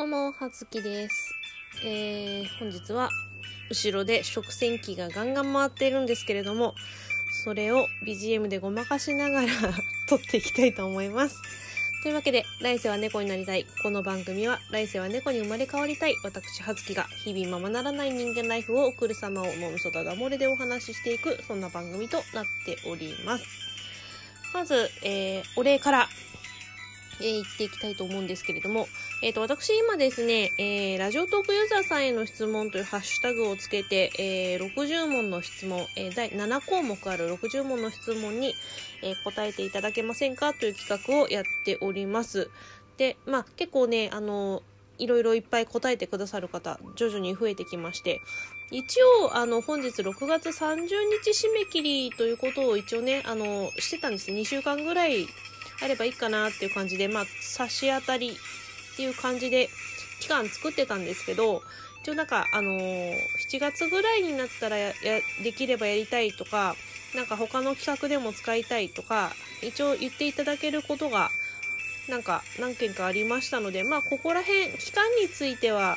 [0.00, 1.34] どうも、はつきです。
[1.84, 3.10] えー、本日は
[3.68, 6.74] 後ろで食洗機がガンガン回っているんですけれども、
[7.44, 9.48] それを BGM でごまかしながら
[10.08, 11.36] 撮っていきたいと思います。
[12.02, 13.66] というわけで、来世は猫になりたい。
[13.82, 16.14] この番組は、来世は猫に生まれ変わりたい。
[16.24, 23.44] 私、はつきが日々ままならない人間ライフを送る様を脳みそだだ漏れでお話ししていく、そんな番組となっております。
[24.54, 26.08] まず、えー、お礼から、
[27.20, 28.88] えー、言っていきたいと思うんですけれども、
[29.22, 38.54] えっ、と、私今ですね、えー、ラジオトークユーザーさんへの質問というハッシュタグをつけて、えー、60問の質問、えー、第7項目ある60問の質問に、
[39.02, 42.50] えー答えていただけませんかという企画をやっております。
[42.96, 44.62] で、まあ結構ね、あの、
[44.98, 48.20] いろいろいっぱい答えてくださる方、徐々に増えてきまして、
[48.70, 54.30] 一応、あの、本日6月30日締め切りということを一応ね、あの、してたんです。
[54.30, 55.26] 2週間ぐらい
[55.82, 59.68] あればいいかなっていう感じで、まあ、差し当たりっていう感じで
[60.20, 61.62] 期間作ってたんですけど、
[62.02, 63.14] 一応なんか、あのー
[63.50, 64.92] 7月ぐらいになったらや、
[65.42, 66.76] できればやりたいとか、
[67.14, 69.32] なんか他の企画でも使いたいとか、
[69.62, 71.30] 一応言っていただけることが、
[72.08, 75.96] なんか何件かありましたので、まあ、ここら辺、期間については、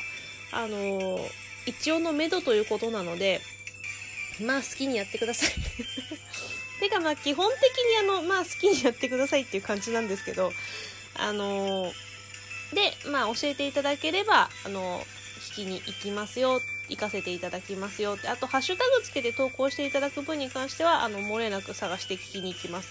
[0.52, 3.40] あのー一応の目処ということなので、
[4.42, 5.50] まあ、好きにやってください。
[6.84, 10.50] てかまあ基本的にあのまあ好きにやってくださいっていう感じなんですけど
[11.18, 11.90] あの
[12.74, 15.00] でまあ教えていただければあの
[15.58, 22.88] 引きに行きますよ行かせていただきますよってあとハッシュタグつけて投稿していただく分に関してはあの漏れなく探して聞きに行きます。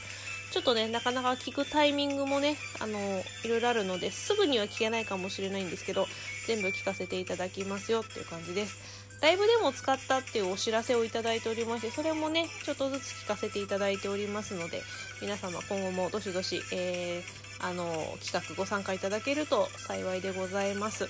[0.52, 3.00] ちょっとねなかなか聞くタイミングもねあの
[3.44, 6.06] いろいろあるのですぐには聞けないかもしれないんですけど
[6.46, 8.93] 全部聞かせていただきますよっていう感じです。
[9.24, 14.82] ライブでも使ったっていうお知らせをいただいておりまして、それもね、ちょっとずつ聞かせていただいておりますので、
[15.22, 21.08] 皆様今後もどしどし、えー、あの、企画ご参加いただけると幸いでございます。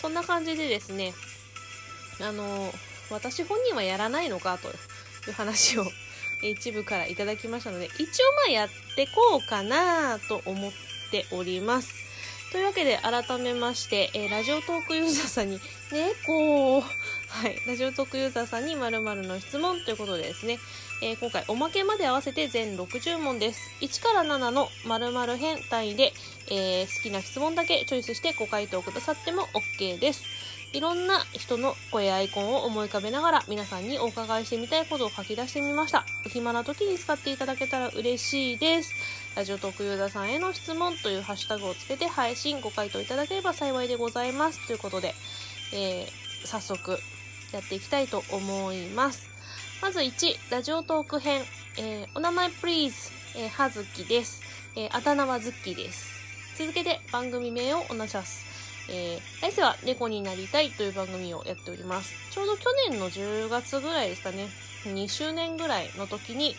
[0.00, 1.12] そんな感じでですね、
[2.20, 2.72] あの、
[3.10, 4.70] 私本人はやらないのかとい
[5.30, 5.86] う話を
[6.44, 10.72] 一部からいただきましたので、一応まあやってこうかなと思っ
[11.10, 12.07] ております。
[12.50, 15.60] というわけで改めまして、えーラジオトークユーザーさんに
[15.92, 16.86] 猫は
[17.46, 17.60] い。
[17.66, 20.58] ラジオトークユーザーさんに〇〇の質問ということでですね、
[21.02, 23.60] えー今回おまけまで合わせて全60問です。
[23.82, 26.14] 1から7の〇〇編単位で、
[26.50, 29.42] えー好きな質問だけチョイスしてご回答くださっても
[29.78, 30.22] OK です。
[30.72, 36.04] いろんな人の声アイコンを思い浮かべながら皆さんにお伺いしてみたいことを書き出してみました。
[36.26, 38.92] お暇な時に使っていただけたら嬉しいです。
[39.34, 44.66] ラジオトークユーザーさんへの質問というハッシュタグをつけて配信ご回答いただければ幸いでございます。
[44.66, 45.14] ということで、
[45.72, 46.92] えー早速
[47.52, 49.28] やっていきたいと思います。
[49.82, 51.42] まず1、ラジオトーク編、
[51.78, 52.94] えーお名前プリーズ、
[53.36, 54.42] えーはずきです。
[54.76, 56.18] えーあだ名はズッキーです。
[56.58, 58.57] 続けて番組名をおなします。
[58.88, 62.12] えー来世は猫になりたいという番組をやっております。
[62.30, 64.48] ちょうど去年の10月ぐらいですかね、
[64.84, 66.54] 2周年ぐらいの時に、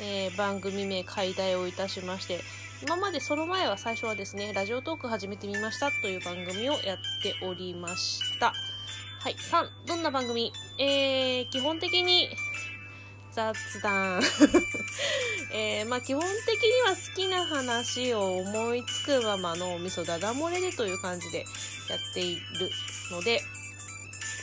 [0.00, 2.40] えー番組名解題をいたしまして、
[2.82, 8.54] 今までその前は最初はですね、ラジオトーク始めてみましたという番組をやっておりました。
[9.18, 9.34] はい。
[9.34, 10.50] 3、どんな番組？
[10.78, 12.30] えー、基本的に
[13.32, 14.22] 雑談。
[15.52, 21.44] えー、まあ基本的には好きな話を思いつくままのお味噌だだ漏れでという感じで
[21.88, 22.70] やっている
[23.10, 23.42] ので、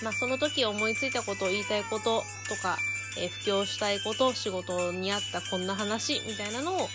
[0.04, 2.78] まあその時思いついたこと、言いたいこととか、
[3.18, 6.90] えー布教したいこと、仕事にあったこんな話みたいなのを、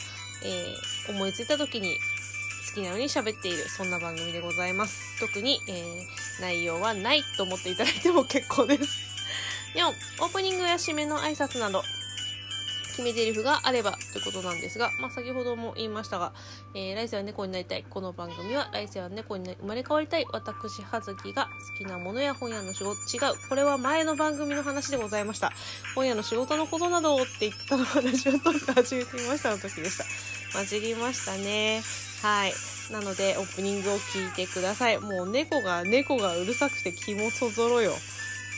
[0.44, 1.98] えー思いついた時に
[2.68, 5.18] 好きなように喋っている、そんな番組でございます。
[5.18, 9.01] 特に、えー内容はないと思っていただいても結構です。
[9.74, 11.82] 4、オープニングや締めの挨拶など、
[12.92, 16.32] 決め台詞があればということなんですが、まあ、先ほども言いましたが、
[16.74, 17.84] えー来世は猫になりたい。
[17.88, 20.26] この番組は来世は猫になり生まれ変わりたい。
[20.30, 23.48] 私、はずきが好きなものや本屋の仕事、違う。
[23.48, 25.52] これは前の番組の話でございました。
[25.94, 30.04] 本屋の仕事のことなどをって言ったのはラジオトーク始めてみましたの時でした。
[30.52, 31.82] 混じりましたね。
[32.22, 32.52] はい。
[32.92, 34.98] なので、オープニングを聞いてください。
[34.98, 37.94] もう猫が、猫がうるさくて気もそぞろよ。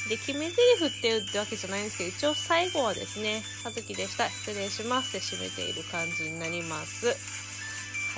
[0.09, 4.29] で、決め台詞って言うってわけじゃないんですけど、一応最後はですね、はずきでした。
[4.29, 7.07] 失礼しますで締めている感じになります。
[7.07, 7.13] は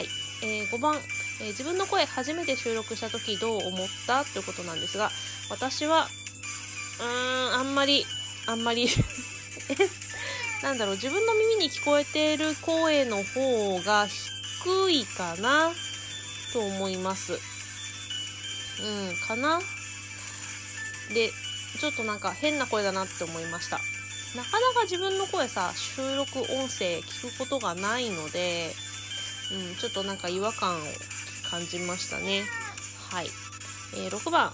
[0.03, 0.09] い。
[0.43, 0.97] えー5番、
[1.41, 4.25] えー自分の声初めて収録した時どう思った？
[4.25, 5.11] ということなんですが、
[5.49, 6.09] 私は、
[6.99, 8.05] うーん、あんまり、
[8.47, 9.77] あんまり、え、
[10.67, 14.09] なんだろう、自分の耳に聞こえている声の方が
[14.65, 15.73] 低いかな？
[16.53, 17.39] と思います。
[18.81, 19.61] うん、かな？
[21.15, 21.33] で、
[21.77, 23.79] ちょっとなんか変な声だなって思いました。
[24.37, 28.73] なかなか自分の声さ、収録音声聞くことがないので、
[29.53, 30.81] うん、ちょっとなんか違和感を
[31.51, 32.43] 感じましたね。
[33.11, 33.27] はい。
[33.95, 34.53] えー、6番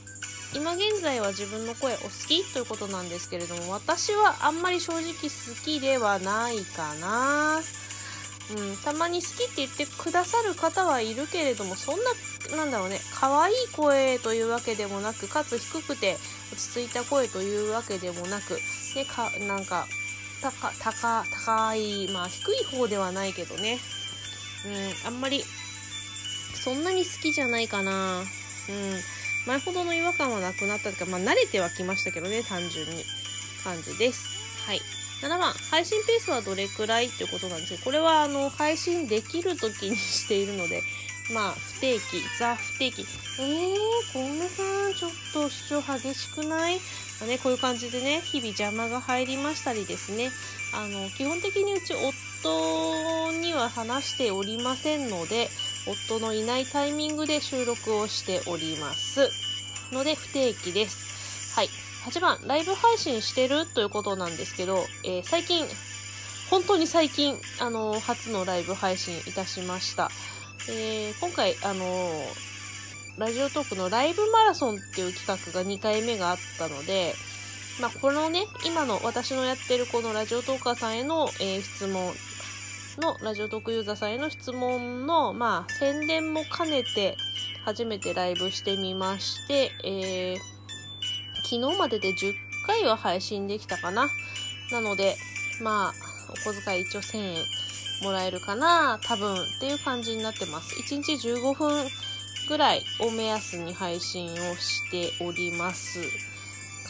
[0.54, 7.60] 今現在は自分の声お好きということなんですけれども私はあんまり正直好きではないかな
[8.50, 12.00] うん、たまに好きって言ってくださる方はいるけれどもそん
[12.50, 16.18] ななんだろうね可愛い声というわけでもなくかつ低くて
[16.52, 18.58] 落ち着いた声というわけでもなく
[18.94, 19.87] ねかなんか
[20.43, 23.78] 高高高いまあ低い方ではないけどね。
[24.66, 25.43] うんあんまり
[26.54, 28.20] そんなに好きじゃないかな。
[28.20, 28.25] うん
[29.46, 33.04] 前ほどの違和感はなくなったというかまあ慣れてはきましたけどね単純に
[33.64, 34.25] 感じです。
[34.66, 34.81] はい。
[35.22, 40.82] 7番、配信ペースはどれくらいっていうことなんですけど、これはあの、配信できる時にしているので、
[41.30, 43.06] まあ、不定期、ザ不定期。
[43.38, 43.76] えー、
[44.12, 46.76] 小梅さん、ちょっと主張激しくない？
[47.20, 50.30] まあね、こういう感じでね、日々邪魔が入りましたりですね、
[50.74, 55.48] あの、基本的にうち夫には話しておりませんので、
[56.08, 59.30] 夫のいないタイミングで収録をしております。
[59.92, 61.54] ので、不定期です。
[61.54, 61.68] はい。
[62.04, 65.66] 8番、ライブ配信してるということなんですけど、えー、最近、
[66.50, 70.10] 本当に最近、あの、初のライブ配信いたしました。
[70.69, 71.85] えー、今回、あの
[73.19, 77.14] ラジオトークのライブマラソンっていう企画が2回目があったので、
[77.81, 82.12] まあ、このね、今の私のやってるこのラジオトーカーさんへの、え質問
[82.99, 87.17] の、ラジオトークユーザーさんへの質問の、まあ、宣伝も兼ねて、
[87.64, 90.38] 初めてライブしてみまして、えー、
[91.43, 92.35] 昨日までで10
[92.67, 94.09] 回は配信できたかな。
[94.70, 95.17] なので、
[95.61, 95.93] まあ、
[96.31, 97.44] お小遣い一応1000円
[98.02, 100.75] もらえるかな、多分っていう感じになってます。
[100.82, 101.88] 1日15分
[102.49, 106.00] ぐらいを目安に配信をしております。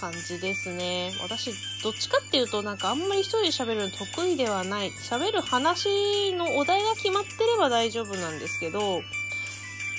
[0.01, 1.13] 感じですね。
[1.23, 4.91] 私、どっちかっていうと、なんかあんまり一人で喋るの得意ではない。
[4.91, 9.01] 喋る話のお題が決まってれば大丈夫なんですけど、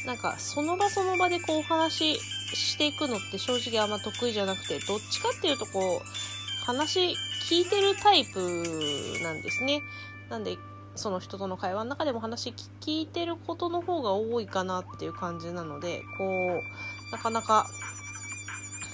[0.06, 2.20] なんかその場その場でこうお話し
[2.54, 7.16] していくのって正直あんま得意じゃなくて、どっちかっていうとこう、話
[7.50, 8.40] 聞いてるタイプ
[9.22, 9.84] なんですね。
[10.30, 10.58] なんで、
[10.96, 17.68] その人との会話の中でも話聞いてることの方が多いかなっていう感じなので、こう、なかなか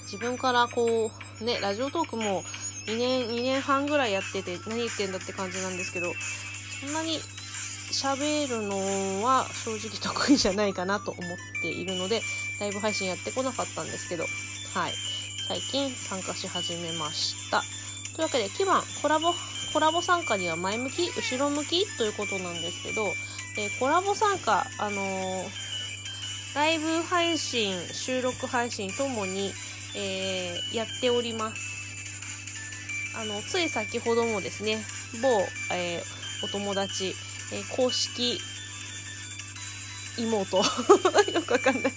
[0.03, 1.11] 自分からこ
[1.41, 2.43] う、ね、ラジオトークも
[2.87, 6.11] 2年、2年半ぐらいやってて何言ってんだって感じなんですけど、
[6.81, 7.19] そんなに
[7.91, 11.23] 喋るのは正直得意じゃないかなと思っ
[11.61, 12.21] ているので、
[12.59, 14.23] ライブ配信やってこなかったんですけど、
[14.73, 14.93] はい。
[15.47, 17.61] 最近参加し始めました。
[18.15, 19.33] というわけで、9番、コラボ、
[19.73, 23.07] コラボ参加には前向き、後ろ向きということなんですけど、
[23.57, 25.47] えー、コラボ参加、あのー、
[26.55, 29.51] ライブ配信、収録配信ともに、
[29.95, 31.69] えー、やっております。
[33.15, 34.83] あの、つい先ほどもですね、
[35.21, 35.27] 某、
[35.73, 36.01] え
[36.43, 37.15] お友達、
[37.51, 38.39] え、公式
[40.17, 40.57] 妹
[41.31, 41.93] よくわかんない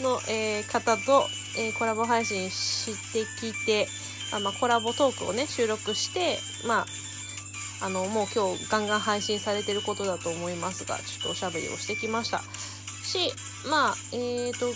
[0.00, 3.88] の、えー、方と、えー、コラボ配信してきて、
[4.32, 6.86] あまあ、コラボトークをね、収録して、まあ、
[7.82, 12.42] あの、もう今日ガンガン配信されてることだと思いますが、ちょっとおしゃべりをしてきました。
[13.02, 13.32] し、
[13.68, 14.66] まあ、えっ、ー、と、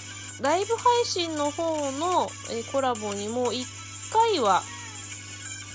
[0.43, 3.65] ライブ配信の方の、えー、コラボにも1
[4.13, 4.63] 回は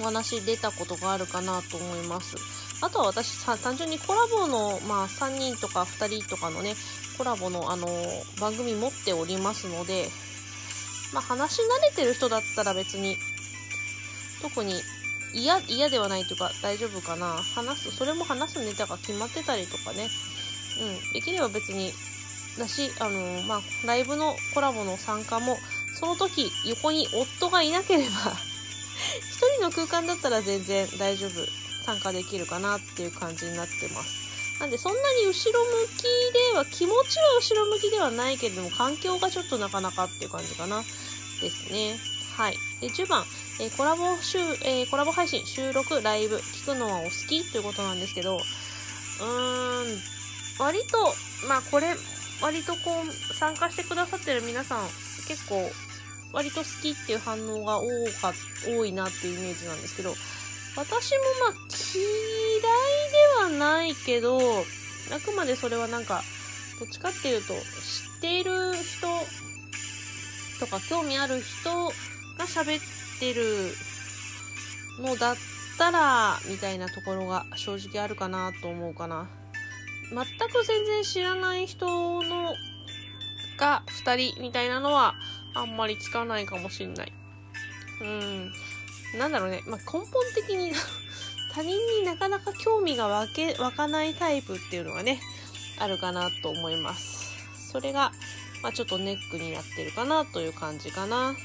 [0.02, 2.36] お話出たことがあるかなと思います。
[2.82, 6.76] あとは私さ、単純にコラボの、まあ、3人とか2人とかのね、
[7.18, 10.08] コラボの、あのー、番組持っておりますので、
[11.14, 13.18] まあ、話し慣れてる人だったら別に、
[14.42, 14.82] 特に
[15.34, 17.28] 嫌、嫌ではないというか、大丈夫かな。
[17.28, 20.10] 話す、それも話すネタが決まってたりとかね。
[20.82, 21.92] うん、できれば別に、
[22.58, 25.58] だし、あのー、まあ、ライブのコラボの参加も、
[26.00, 28.10] その時、横に夫がいなければ
[29.32, 31.32] 一人の空間だったら全然大丈夫
[31.86, 34.60] 参加できるかなっていう感じになってます。
[34.60, 36.04] なんでそんなに後ろ向き
[36.54, 40.84] では、気持ちは後ろ向きではないけれども、環境がちょっとなかなかっていう感じかな。
[41.42, 42.09] ですね。
[42.40, 42.54] はい。
[42.80, 43.26] で、10番、
[43.60, 50.00] えー、コラボ収、えー、コラボ配信、収録、ライブ、聞くのはお好きということなんですけど、うーん、
[50.58, 51.14] 割と、
[51.50, 51.88] まあこれ、
[52.42, 54.88] 割とこう、参加してくださってる皆さん、
[55.28, 55.70] 結構、
[56.32, 57.90] 割と好きっていう反応が多
[58.22, 58.32] か、
[58.66, 60.16] 多いなっていうイメージなんですけど、
[60.78, 61.60] 私もまあ
[61.94, 64.40] 嫌いではないけど、
[65.12, 66.24] あくまでそれはなんか、
[66.80, 69.10] どっちかっていうと、知っている人
[70.60, 71.92] とか興味ある人
[72.40, 73.44] が喋ってる
[75.04, 75.36] のだっ
[75.78, 79.28] たら、みたいなところが正直あるかなと思うかな。
[80.10, 81.86] 全く全然知らない人
[82.24, 82.54] の
[83.58, 85.14] が2人みたいなのは
[85.54, 87.14] あんまり聞かないかもしんない。
[88.02, 88.52] うん。
[89.20, 90.72] なんだろうね、まあ、根本的に
[91.54, 95.20] 他人になかなか興味が湧け、湧かないタイプっていうのがね、
[95.78, 97.36] あるかなと思います。
[97.72, 98.14] それが、
[98.64, 101.36] まあ、ちょっとネックになってるかなという感じかな。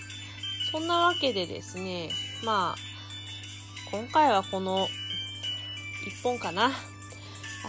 [0.74, 2.10] そんなわけでですね、
[2.44, 6.72] まあ、今回はこの1本かな。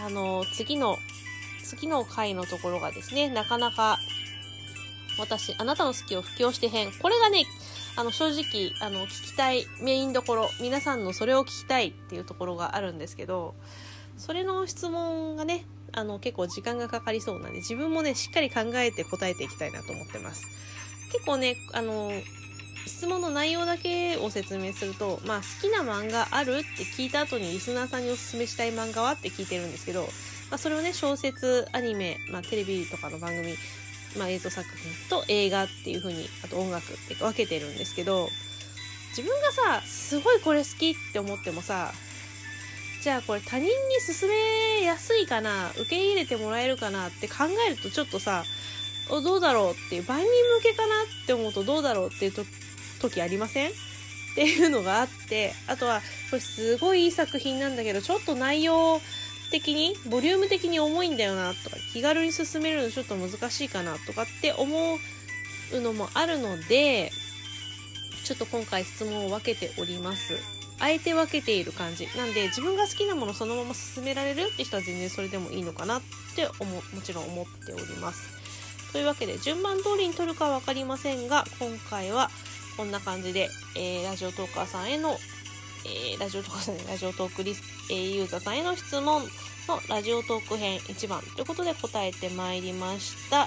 [0.04, 0.96] あの、次の、
[1.62, 4.00] 次の回のところがですね、なかなか
[5.20, 6.90] 私、あなたの好きを布教して編。
[7.00, 7.44] これがね、
[7.94, 13.54] あの、正直、あの、聞きたいメインどころ、皆さんのそれを聞きたいっていうところがあるんですけど、
[14.16, 20.44] それの質問がね、あの、結構時間がかかりそうなんで、自分もね、しっかり考えて答えていきたいなと思ってます。
[21.12, 22.10] 結構ね、あの、
[22.86, 30.08] 質問の内容だけを説明すると、まあ、好きな漫画あるって聞いた後にリスナーさんにおすすめしたい漫画はって聞いてるんですけど、ま
[30.52, 33.54] あ、それをね、小説、アニメ、まあ、テレビとかの番組、
[34.16, 38.28] まあ、映像作品と映画っていう風にあと音楽って分けてるんですけど
[39.16, 41.92] 自分がさすごいこれ好きって思ってもさ
[43.02, 43.70] じゃあこれ他人に
[44.06, 48.44] 勧めやすいかな受け入れてもらえるかなって考えるとちょっとさ
[49.10, 52.32] おどうだろうっていう万人向けかなって思うとどうだろうっていう
[53.10, 53.70] 時ありません？
[53.70, 53.72] っ
[54.34, 59.00] ていうのがあってあとはこれすごいいい作品なんだけどちょっと内容
[59.52, 64.66] 的に、ボリューム的に重いんだよなとか、気軽に進めるのちょっと難しいかなとかって思
[65.72, 67.12] うのもあるので、
[68.24, 70.34] ちょっと今回質問を分けております。
[70.80, 72.08] あえて分けている感じ。
[72.16, 76.02] なんで、自分が好きなものそのまま進められるって人は全然それでもいいのかなっ
[76.34, 78.28] て思、もちろん思っております。
[78.92, 82.30] というわけで、順番通りに取るかは分かりませんが、今回は
[82.76, 85.18] こんな感じで、えー、ラジオトーカーさんへの
[85.86, 93.46] えー、ラジオトーク、ラジオトークリス、えー、ユーザーさんへの質問のラジオトーク編1番ということで答えてまいりました。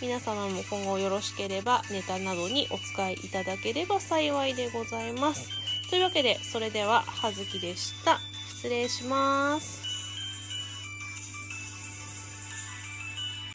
[0.00, 5.50] 皆様も今後よろしければネタなどにお使いいただければ幸いでございます。
[5.90, 8.20] というわけで、それでは、はずきでした。
[8.48, 9.89] 失礼します。